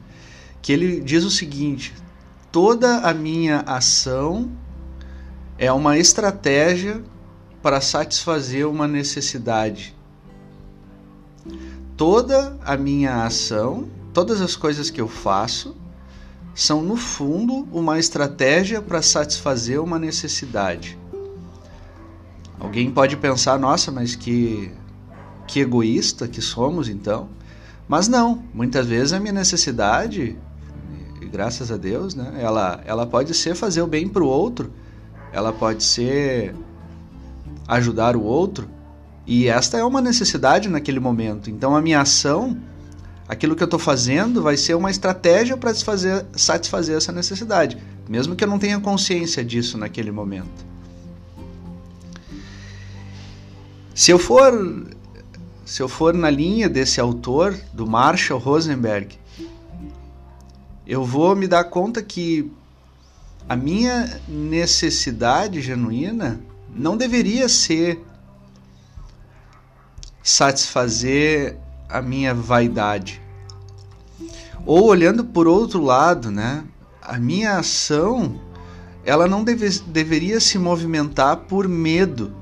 que 0.62 0.72
ele 0.72 1.00
diz 1.00 1.24
o 1.24 1.30
seguinte: 1.30 1.92
toda 2.52 3.00
a 3.00 3.12
minha 3.12 3.60
ação 3.60 4.50
é 5.58 5.70
uma 5.72 5.98
estratégia 5.98 7.02
para 7.62 7.80
satisfazer 7.80 8.66
uma 8.66 8.88
necessidade. 8.88 9.94
Toda 11.96 12.58
a 12.64 12.76
minha 12.76 13.24
ação, 13.24 13.88
todas 14.12 14.40
as 14.40 14.56
coisas 14.56 14.90
que 14.90 15.00
eu 15.00 15.08
faço 15.08 15.76
são, 16.54 16.82
no 16.82 16.96
fundo, 16.96 17.68
uma 17.72 17.98
estratégia 17.98 18.80
para 18.82 19.02
satisfazer 19.02 19.80
uma 19.80 19.98
necessidade. 19.98 20.98
Alguém 22.58 22.90
pode 22.90 23.16
pensar, 23.16 23.58
nossa, 23.58 23.90
mas 23.90 24.14
que, 24.14 24.70
que 25.46 25.60
egoísta 25.60 26.28
que 26.28 26.42
somos 26.42 26.88
então. 26.88 27.28
Mas 27.88 28.08
não, 28.08 28.44
muitas 28.52 28.86
vezes 28.86 29.12
a 29.12 29.20
minha 29.20 29.32
necessidade, 29.32 30.38
e 31.20 31.26
graças 31.26 31.72
a 31.72 31.76
Deus, 31.76 32.14
né, 32.14 32.38
ela, 32.38 32.80
ela 32.84 33.06
pode 33.06 33.34
ser 33.34 33.54
fazer 33.54 33.82
o 33.82 33.86
bem 33.86 34.08
para 34.08 34.22
o 34.22 34.26
outro, 34.26 34.72
ela 35.32 35.52
pode 35.52 35.82
ser 35.82 36.54
ajudar 37.76 38.16
o 38.16 38.22
outro, 38.22 38.68
e 39.26 39.46
esta 39.46 39.78
é 39.78 39.84
uma 39.84 40.00
necessidade 40.00 40.68
naquele 40.68 41.00
momento. 41.00 41.50
Então 41.50 41.76
a 41.76 41.80
minha 41.80 42.00
ação 42.00 42.56
aquilo 43.30 43.54
que 43.54 43.62
eu 43.62 43.66
estou 43.66 43.78
fazendo 43.78 44.42
vai 44.42 44.56
ser 44.56 44.74
uma 44.74 44.90
estratégia 44.90 45.56
para 45.56 45.72
satisfazer, 45.72 46.96
essa 46.96 47.12
necessidade, 47.12 47.78
mesmo 48.08 48.34
que 48.34 48.42
eu 48.42 48.48
não 48.48 48.58
tenha 48.58 48.80
consciência 48.80 49.44
disso 49.44 49.78
naquele 49.78 50.10
momento. 50.10 50.66
Se 53.94 54.10
eu 54.10 54.18
for 54.18 54.84
se 55.64 55.80
eu 55.80 55.88
for 55.88 56.12
na 56.12 56.28
linha 56.28 56.68
desse 56.68 57.00
autor, 57.00 57.56
do 57.72 57.86
Marshall 57.86 58.40
Rosenberg, 58.40 59.16
eu 60.84 61.04
vou 61.04 61.36
me 61.36 61.46
dar 61.46 61.62
conta 61.62 62.02
que 62.02 62.50
a 63.48 63.54
minha 63.54 64.20
necessidade 64.26 65.60
genuína 65.60 66.40
não 66.74 66.96
deveria 66.96 67.48
ser 67.48 68.04
satisfazer 70.22 71.56
a 71.88 72.00
minha 72.00 72.34
vaidade. 72.34 73.20
Ou 74.64 74.84
olhando 74.84 75.24
por 75.24 75.46
outro 75.46 75.82
lado, 75.82 76.30
né? 76.30 76.64
A 77.02 77.18
minha 77.18 77.58
ação, 77.58 78.40
ela 79.04 79.26
não 79.26 79.42
deve, 79.42 79.68
deveria 79.86 80.38
se 80.38 80.58
movimentar 80.58 81.36
por 81.36 81.66
medo 81.66 82.32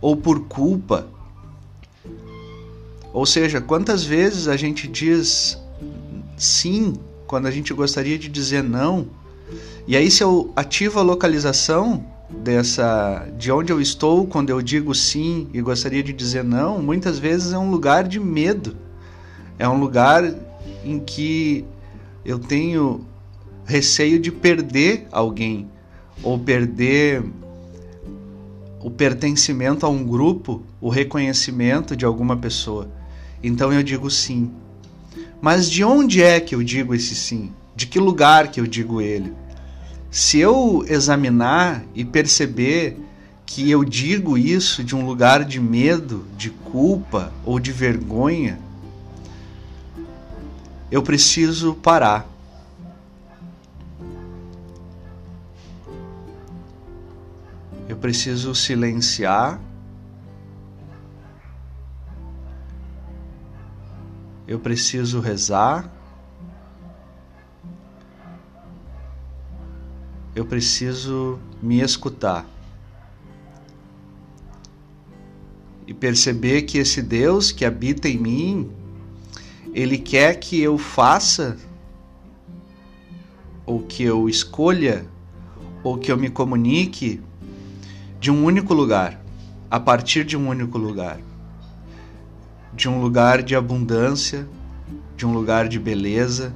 ou 0.00 0.16
por 0.16 0.40
culpa. 0.46 1.06
Ou 3.12 3.24
seja, 3.24 3.60
quantas 3.60 4.04
vezes 4.04 4.48
a 4.48 4.56
gente 4.56 4.86
diz 4.86 5.58
sim 6.36 6.94
quando 7.26 7.46
a 7.46 7.50
gente 7.50 7.72
gostaria 7.72 8.18
de 8.18 8.28
dizer 8.28 8.62
não? 8.62 9.08
E 9.86 9.96
aí 9.96 10.10
se 10.10 10.22
eu 10.22 10.52
ativo 10.54 10.98
a 10.98 11.02
localização, 11.02 12.04
dessa 12.28 13.26
de 13.38 13.50
onde 13.50 13.72
eu 13.72 13.80
estou 13.80 14.26
quando 14.26 14.50
eu 14.50 14.60
digo 14.60 14.94
sim 14.94 15.48
e 15.52 15.60
gostaria 15.60 16.02
de 16.02 16.12
dizer 16.12 16.44
não, 16.44 16.82
muitas 16.82 17.18
vezes 17.18 17.52
é 17.52 17.58
um 17.58 17.70
lugar 17.70 18.06
de 18.06 18.20
medo. 18.20 18.76
É 19.58 19.68
um 19.68 19.78
lugar 19.78 20.24
em 20.84 21.00
que 21.00 21.64
eu 22.24 22.38
tenho 22.38 23.04
receio 23.64 24.18
de 24.18 24.30
perder 24.30 25.06
alguém 25.10 25.68
ou 26.22 26.38
perder 26.38 27.22
o 28.80 28.90
pertencimento 28.90 29.84
a 29.84 29.88
um 29.88 30.04
grupo, 30.04 30.62
o 30.80 30.88
reconhecimento 30.88 31.96
de 31.96 32.04
alguma 32.04 32.36
pessoa. 32.36 32.88
Então 33.42 33.72
eu 33.72 33.82
digo 33.82 34.10
sim. 34.10 34.50
Mas 35.40 35.68
de 35.70 35.84
onde 35.84 36.22
é 36.22 36.40
que 36.40 36.54
eu 36.54 36.62
digo 36.62 36.94
esse 36.94 37.14
sim? 37.14 37.52
De 37.74 37.86
que 37.86 37.98
lugar 37.98 38.50
que 38.50 38.60
eu 38.60 38.66
digo 38.66 39.00
ele? 39.00 39.32
Se 40.10 40.38
eu 40.38 40.84
examinar 40.88 41.84
e 41.94 42.04
perceber 42.04 42.98
que 43.44 43.70
eu 43.70 43.84
digo 43.84 44.36
isso 44.36 44.82
de 44.82 44.94
um 44.94 45.04
lugar 45.04 45.44
de 45.44 45.60
medo, 45.60 46.26
de 46.36 46.50
culpa 46.50 47.32
ou 47.44 47.58
de 47.58 47.72
vergonha, 47.72 48.58
eu 50.90 51.02
preciso 51.02 51.74
parar. 51.74 52.26
Eu 57.88 57.96
preciso 57.96 58.54
silenciar 58.54 59.60
eu 64.48 64.58
preciso 64.58 65.20
rezar, 65.20 65.92
preciso 70.48 71.38
me 71.62 71.80
escutar 71.80 72.46
e 75.86 75.94
perceber 75.94 76.62
que 76.62 76.78
esse 76.78 77.00
Deus 77.00 77.50
que 77.50 77.64
habita 77.64 78.08
em 78.08 78.18
mim, 78.18 78.70
ele 79.72 79.98
quer 79.98 80.38
que 80.38 80.60
eu 80.60 80.76
faça 80.76 81.56
ou 83.64 83.80
que 83.80 84.02
eu 84.02 84.28
escolha 84.28 85.06
ou 85.82 85.96
que 85.96 86.10
eu 86.10 86.16
me 86.16 86.28
comunique 86.28 87.20
de 88.20 88.30
um 88.30 88.44
único 88.44 88.74
lugar, 88.74 89.22
a 89.70 89.78
partir 89.78 90.24
de 90.24 90.36
um 90.36 90.48
único 90.48 90.76
lugar. 90.76 91.20
De 92.74 92.88
um 92.88 93.00
lugar 93.00 93.42
de 93.42 93.54
abundância, 93.54 94.48
de 95.16 95.26
um 95.26 95.32
lugar 95.32 95.68
de 95.68 95.78
beleza, 95.78 96.54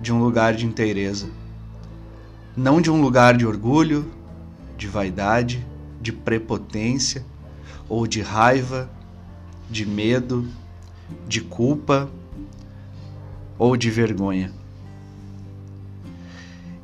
de 0.00 0.12
um 0.12 0.18
lugar 0.22 0.54
de 0.54 0.66
inteireza. 0.66 1.41
Não 2.56 2.80
de 2.80 2.90
um 2.90 3.00
lugar 3.00 3.36
de 3.36 3.46
orgulho, 3.46 4.10
de 4.76 4.86
vaidade, 4.86 5.66
de 6.00 6.12
prepotência 6.12 7.24
ou 7.88 8.06
de 8.06 8.20
raiva, 8.20 8.90
de 9.70 9.86
medo, 9.86 10.46
de 11.26 11.40
culpa 11.40 12.10
ou 13.58 13.76
de 13.76 13.90
vergonha. 13.90 14.52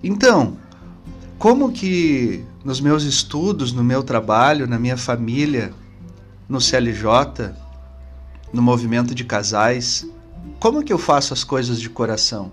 Então, 0.02 0.56
como 1.38 1.72
que 1.72 2.44
nos 2.64 2.80
meus 2.80 3.02
estudos, 3.02 3.72
no 3.72 3.82
meu 3.82 4.02
trabalho, 4.02 4.66
na 4.66 4.78
minha 4.78 4.96
família, 4.96 5.72
no 6.48 6.60
CLJ, 6.60 7.52
no 8.52 8.62
movimento 8.62 9.14
de 9.14 9.24
casais, 9.24 10.06
como 10.58 10.82
que 10.82 10.92
eu 10.92 10.98
faço 10.98 11.34
as 11.34 11.44
coisas 11.44 11.80
de 11.80 11.90
coração? 11.90 12.50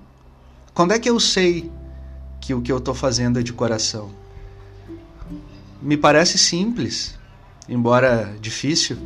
Quando 0.73 0.91
é 0.91 0.99
que 0.99 1.09
eu 1.09 1.19
sei 1.19 1.71
que 2.45 2.53
o 2.53 2.61
que 2.61 2.71
eu 2.71 2.77
estou 2.77 2.93
fazendo 2.93 3.39
é 3.39 3.43
de 3.43 3.51
coração? 3.51 4.11
Me 5.81 5.97
parece 5.97 6.37
simples, 6.37 7.17
embora 7.67 8.35
difícil. 8.39 8.97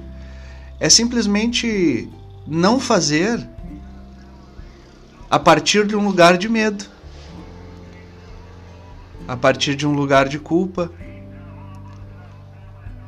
É 0.80 0.90
simplesmente 0.90 2.10
não 2.46 2.80
fazer 2.80 3.48
a 5.30 5.40
partir 5.40 5.88
de 5.88 5.96
um 5.96 6.04
lugar 6.04 6.38
de 6.38 6.50
medo 6.50 6.86
a 9.30 9.38
partir 9.38 9.76
de 9.76 9.86
um 9.86 9.94
lugar 9.94 10.28
de 10.28 10.40
culpa, 10.40 10.92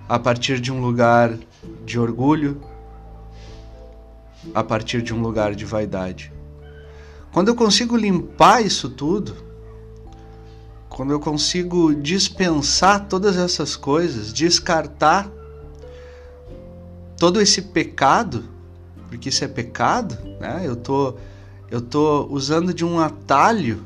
a 0.07 0.19
partir 0.19 0.59
de 0.59 0.71
um 0.71 0.79
lugar 0.79 1.35
de 1.83 1.99
orgulho, 1.99 2.61
a 4.53 4.63
partir 4.63 5.01
de 5.01 5.15
um 5.15 5.19
lugar 5.19 5.55
de 5.55 5.65
vaidade. 5.65 6.31
Quando 7.33 7.47
eu 7.47 7.55
consigo 7.55 7.97
limpar 7.97 8.63
isso 8.63 8.87
tudo, 8.87 9.50
quando 10.91 11.11
eu 11.11 11.19
consigo 11.19 11.95
dispensar 11.95 13.07
todas 13.07 13.37
essas 13.37 13.75
coisas, 13.75 14.31
descartar 14.31 15.29
todo 17.17 17.41
esse 17.41 17.61
pecado, 17.61 18.43
porque 19.07 19.29
isso 19.29 19.43
é 19.43 19.47
pecado, 19.47 20.17
né? 20.39 20.61
Eu 20.63 20.75
tô 20.75 21.15
eu 21.69 21.81
tô 21.81 22.27
usando 22.29 22.73
de 22.73 22.83
um 22.83 22.99
atalho 22.99 23.83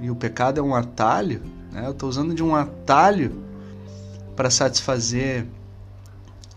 e 0.00 0.10
o 0.10 0.16
pecado 0.16 0.58
é 0.58 0.62
um 0.62 0.74
atalho 0.74 1.40
né? 1.72 1.86
Eu 1.86 1.92
estou 1.92 2.08
usando 2.08 2.34
de 2.34 2.42
um 2.42 2.54
atalho 2.54 3.32
para 4.34 4.50
satisfazer 4.50 5.46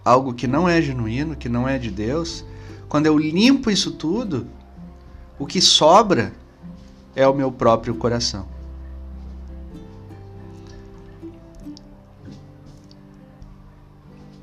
algo 0.03 0.34
que 0.34 0.48
não 0.48 0.67
é 0.67 0.81
genuíno, 0.81 1.36
que 1.36 1.50
não 1.50 1.67
é 1.67 1.77
de 1.77 1.91
Deus. 1.91 2.46
Quando 2.88 3.05
eu 3.05 3.17
limpo 3.17 3.70
isso 3.70 3.91
tudo, 3.91 4.48
o 5.38 5.46
que 5.46 5.62
sobra 5.62 6.34
é 7.15 7.27
o 7.27 7.34
meu 7.34 7.51
próprio 7.51 7.96
coração. 7.96 8.48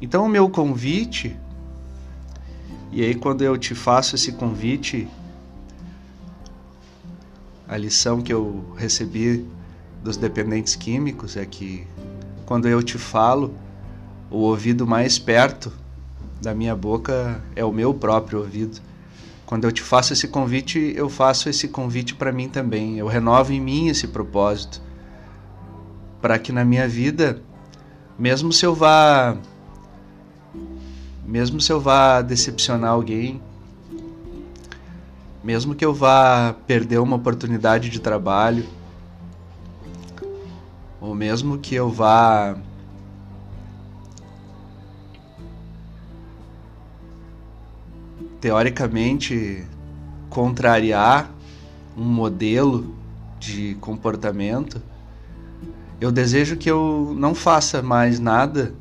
Então, 0.00 0.24
o 0.24 0.28
meu 0.28 0.48
convite, 0.48 1.36
e 2.92 3.02
aí, 3.02 3.14
quando 3.14 3.42
eu 3.42 3.56
te 3.58 3.74
faço 3.74 4.14
esse 4.14 4.32
convite, 4.32 5.08
a 7.68 7.76
lição 7.76 8.22
que 8.22 8.32
eu 8.32 8.64
recebi 8.76 9.44
dos 10.02 10.16
dependentes 10.16 10.74
químicos 10.74 11.36
é 11.36 11.44
que 11.44 11.86
quando 12.46 12.66
eu 12.66 12.82
te 12.82 12.96
falo, 12.96 13.54
o 14.30 14.38
ouvido 14.38 14.86
mais 14.86 15.18
perto 15.18 15.72
da 16.40 16.54
minha 16.54 16.74
boca 16.74 17.42
é 17.54 17.64
o 17.64 17.72
meu 17.72 17.92
próprio 17.92 18.38
ouvido. 18.38 18.80
Quando 19.44 19.64
eu 19.64 19.72
te 19.72 19.82
faço 19.82 20.12
esse 20.12 20.28
convite, 20.28 20.92
eu 20.94 21.08
faço 21.08 21.48
esse 21.48 21.68
convite 21.68 22.14
para 22.14 22.32
mim 22.32 22.48
também. 22.48 22.98
Eu 22.98 23.06
renovo 23.06 23.52
em 23.52 23.60
mim 23.60 23.88
esse 23.88 24.06
propósito 24.06 24.80
para 26.20 26.38
que 26.38 26.52
na 26.52 26.64
minha 26.64 26.88
vida, 26.88 27.42
mesmo 28.18 28.52
se 28.52 28.64
eu 28.64 28.74
vá 28.74 29.36
mesmo 31.28 31.60
se 31.60 31.70
eu 31.70 31.78
vá 31.78 32.22
decepcionar 32.22 32.90
alguém, 32.90 33.38
mesmo 35.44 35.74
que 35.74 35.84
eu 35.84 35.92
vá 35.92 36.56
perder 36.66 37.00
uma 37.00 37.16
oportunidade 37.16 37.90
de 37.90 38.00
trabalho, 38.00 38.66
ou 40.98 41.14
mesmo 41.14 41.58
que 41.58 41.74
eu 41.74 41.90
vá 41.90 42.56
teoricamente 48.40 49.66
contrariar 50.30 51.30
um 51.94 52.04
modelo 52.04 52.96
de 53.38 53.74
comportamento, 53.82 54.80
eu 56.00 56.10
desejo 56.10 56.56
que 56.56 56.70
eu 56.70 57.14
não 57.14 57.34
faça 57.34 57.82
mais 57.82 58.18
nada 58.18 58.72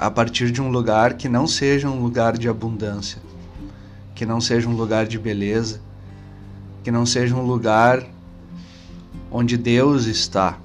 a 0.00 0.10
partir 0.10 0.50
de 0.50 0.62
um 0.62 0.70
lugar 0.70 1.12
que 1.12 1.28
não 1.28 1.46
seja 1.46 1.86
um 1.86 2.00
lugar 2.00 2.38
de 2.38 2.48
abundância, 2.48 3.20
que 4.14 4.24
não 4.24 4.40
seja 4.40 4.66
um 4.66 4.74
lugar 4.74 5.06
de 5.06 5.18
beleza, 5.18 5.82
que 6.82 6.90
não 6.90 7.04
seja 7.04 7.36
um 7.36 7.42
lugar 7.42 8.06
onde 9.30 9.58
Deus 9.58 10.06
está. 10.06 10.58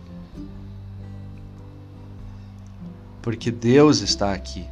Porque 3.21 3.51
Deus 3.51 3.99
está 3.99 4.31
aqui. 4.31 4.65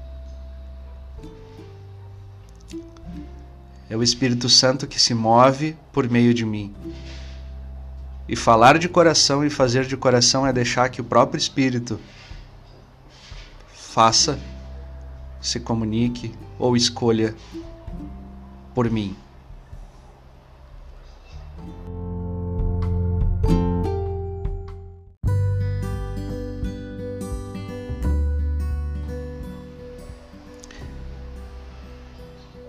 É 3.90 3.98
o 3.98 4.02
Espírito 4.02 4.48
Santo 4.48 4.88
que 4.88 4.98
se 5.00 5.14
move 5.14 5.76
por 5.92 6.10
meio 6.10 6.34
de 6.34 6.46
mim. 6.46 6.74
E 8.30 8.36
falar 8.38 8.78
de 8.80 8.88
coração 8.88 9.46
e 9.46 9.50
fazer 9.50 9.86
de 9.86 9.98
coração 9.98 10.48
é 10.48 10.54
deixar 10.54 10.88
que 10.88 11.02
o 11.02 11.04
próprio 11.04 11.38
Espírito 11.38 12.00
faça, 13.74 14.40
se 15.44 15.60
comunique 15.60 16.32
ou 16.58 16.76
escolha 16.76 17.36
por 18.74 18.90
mim. 18.90 19.16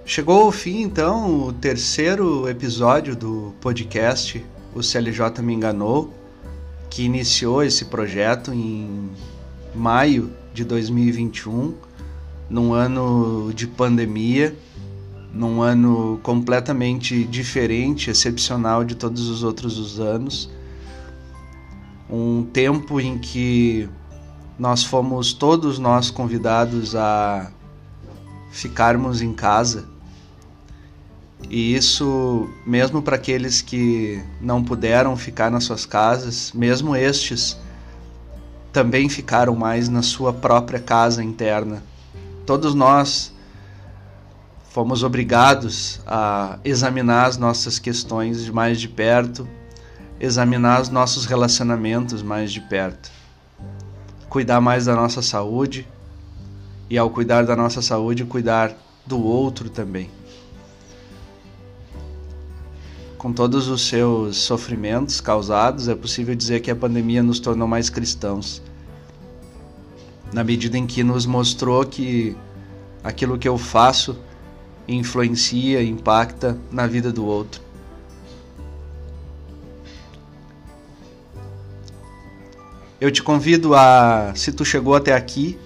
Chegou 0.04 0.42
ao 0.42 0.52
fim 0.52 0.82
então 0.82 1.48
o 1.48 1.52
terceiro 1.52 2.48
episódio 2.48 3.16
do 3.16 3.52
podcast 3.60 4.44
O 4.72 4.80
CLJ 4.80 5.42
Me 5.42 5.54
Enganou, 5.54 6.14
que 6.88 7.02
iniciou 7.02 7.64
esse 7.64 7.86
projeto 7.86 8.52
em 8.52 9.10
maio 9.74 10.30
de 10.52 10.64
2021, 10.64 11.74
num 12.48 12.72
ano 12.72 13.52
de 13.54 13.66
pandemia, 13.66 14.56
num 15.32 15.62
ano 15.62 16.20
completamente 16.22 17.24
diferente, 17.24 18.10
excepcional 18.10 18.84
de 18.84 18.94
todos 18.94 19.28
os 19.28 19.42
outros 19.42 19.98
anos. 19.98 20.50
Um 22.08 22.44
tempo 22.44 23.00
em 23.00 23.18
que 23.18 23.88
nós 24.58 24.84
fomos 24.84 25.32
todos 25.32 25.78
nós 25.78 26.10
convidados 26.10 26.94
a 26.94 27.50
ficarmos 28.50 29.20
em 29.20 29.32
casa 29.32 29.94
e 31.50 31.74
isso, 31.74 32.48
mesmo 32.66 33.02
para 33.02 33.16
aqueles 33.16 33.60
que 33.60 34.22
não 34.40 34.62
puderam 34.62 35.16
ficar 35.16 35.50
nas 35.50 35.64
suas 35.64 35.84
casas, 35.84 36.52
mesmo 36.52 36.96
estes 36.96 37.56
também 38.72 39.08
ficaram 39.08 39.54
mais 39.54 39.88
na 39.88 40.02
sua 40.02 40.32
própria 40.32 40.80
casa 40.80 41.22
interna. 41.22 41.82
Todos 42.46 42.74
nós 42.74 43.32
fomos 44.70 45.02
obrigados 45.02 46.00
a 46.06 46.58
examinar 46.64 47.26
as 47.26 47.36
nossas 47.36 47.78
questões 47.78 48.48
mais 48.50 48.80
de 48.80 48.88
perto, 48.88 49.48
examinar 50.20 50.82
os 50.82 50.88
nossos 50.88 51.26
relacionamentos 51.26 52.22
mais 52.22 52.52
de 52.52 52.60
perto, 52.60 53.10
cuidar 54.28 54.60
mais 54.60 54.86
da 54.86 54.94
nossa 54.94 55.22
saúde 55.22 55.86
e, 56.90 56.98
ao 56.98 57.10
cuidar 57.10 57.44
da 57.44 57.56
nossa 57.56 57.80
saúde, 57.80 58.24
cuidar 58.24 58.74
do 59.06 59.22
outro 59.22 59.70
também. 59.70 60.10
com 63.24 63.32
todos 63.32 63.68
os 63.68 63.88
seus 63.88 64.36
sofrimentos 64.36 65.18
causados, 65.18 65.88
é 65.88 65.94
possível 65.94 66.34
dizer 66.34 66.60
que 66.60 66.70
a 66.70 66.76
pandemia 66.76 67.22
nos 67.22 67.40
tornou 67.40 67.66
mais 67.66 67.88
cristãos. 67.88 68.60
Na 70.34 70.42
medida 70.42 70.76
em 70.76 70.84
que 70.84 71.04
nos 71.04 71.26
mostrou 71.26 71.86
que 71.86 72.36
aquilo 73.04 73.38
que 73.38 73.48
eu 73.48 73.56
faço 73.56 74.18
influencia, 74.88 75.80
impacta 75.80 76.58
na 76.72 76.88
vida 76.88 77.12
do 77.12 77.24
outro. 77.24 77.62
Eu 83.00 83.12
te 83.12 83.22
convido 83.22 83.76
a, 83.76 84.32
se 84.34 84.50
tu 84.50 84.64
chegou 84.64 84.96
até 84.96 85.14
aqui, 85.14 85.56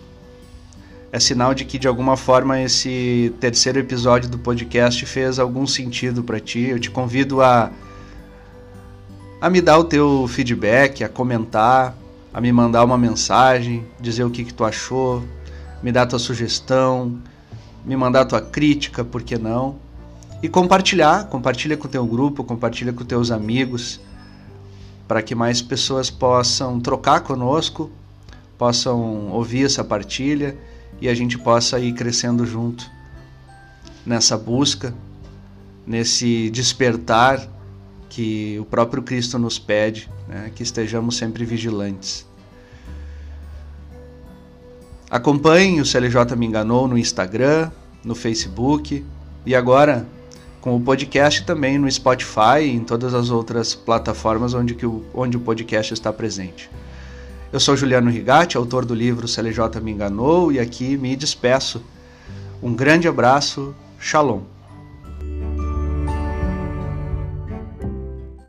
é 1.11 1.19
sinal 1.19 1.55
de 1.55 1.65
que 1.65 1.79
de 1.79 1.89
alguma 1.89 2.15
forma 2.15 2.61
esse 2.61 3.33
terceiro 3.41 3.79
episódio 3.79 4.29
do 4.29 4.39
podcast 4.39 5.07
fez 5.07 5.39
algum 5.39 5.67
sentido 5.67 6.23
para 6.23 6.39
ti. 6.39 6.61
Eu 6.61 6.79
te 6.79 6.91
convido 6.91 7.41
a 7.41 7.73
a 9.41 9.49
me 9.49 9.63
dar 9.63 9.79
o 9.79 9.85
teu 9.85 10.27
feedback, 10.29 11.03
a 11.03 11.09
comentar, 11.09 11.97
a 12.33 12.41
me 12.41 12.53
mandar 12.53 12.85
uma 12.85 12.99
mensagem, 12.99 13.87
dizer 14.01 14.25
o 14.25 14.31
que, 14.31 14.45
que 14.45 14.55
tu 14.55 14.65
achou, 14.65 15.23
me 15.83 15.91
dar 15.91 16.07
tua 16.07 16.19
sugestão, 16.19 17.19
me 17.85 17.97
mandar 17.97 18.25
tua 18.25 18.41
crítica, 18.41 19.05
por 19.05 19.23
que 19.23 19.39
não? 19.39 19.77
E 20.43 20.49
compartilhar, 20.49 21.25
compartilha 21.29 21.77
com 21.77 21.89
o 21.89 21.91
teu 21.91 22.07
grupo, 22.07 22.45
compartilha 22.45 22.93
com 22.93 23.05
teus 23.05 23.31
amigos, 23.31 24.01
para 25.07 25.23
que 25.23 25.35
mais 25.35 25.63
pessoas 25.63 26.11
possam 26.11 26.79
trocar 26.79 27.21
conosco, 27.21 27.91
possam 28.59 29.29
ouvir 29.31 29.65
essa 29.65 29.83
partilha 29.83 30.57
e 31.01 31.09
a 31.09 31.15
gente 31.15 31.39
possa 31.39 31.79
ir 31.81 31.93
crescendo 31.93 32.45
junto 32.45 32.89
nessa 34.05 34.37
busca, 34.37 34.95
nesse 35.87 36.51
despertar 36.51 37.49
que 38.09 38.59
o 38.59 38.65
próprio 38.65 39.03
Cristo 39.03 39.39
nos 39.39 39.59
pede, 39.59 40.09
né? 40.27 40.51
que 40.55 40.63
estejamos 40.63 41.17
sempre 41.17 41.45
vigilantes. 41.45 42.27
Acompanhe 45.11 45.81
o 45.81 45.87
CLJ 45.87 46.37
Me 46.37 46.47
Enganou 46.47 46.87
no 46.87 46.99
Instagram, 46.99 47.71
no 48.05 48.15
Facebook 48.15 49.05
e 49.47 49.55
agora 49.55 50.07
com 50.61 50.77
o 50.77 50.81
podcast 50.81 51.45
também 51.45 51.79
no 51.79 51.91
Spotify 51.91 52.61
e 52.63 52.71
em 52.71 52.81
todas 52.81 53.15
as 53.15 53.31
outras 53.31 53.75
plataformas 53.75 54.53
onde, 54.55 54.75
que 54.75 54.85
o, 54.85 55.05
onde 55.15 55.37
o 55.37 55.41
podcast 55.41 55.95
está 55.95 56.13
presente. 56.13 56.69
Eu 57.51 57.59
sou 57.59 57.77
Juliano 57.77 58.11
Rigatti, 58.11 58.59
autor 58.59 58.85
do 58.85 58.95
livro 58.95 59.27
CLJ 59.27 59.81
Me 59.83 59.93
Enganou, 59.93 60.53
e 60.53 60.59
aqui 60.59 60.99
me 60.99 61.17
despeço. 61.17 61.83
Um 62.63 62.75
grande 62.75 63.09
abraço, 63.09 63.75
Shalom. 63.99 64.58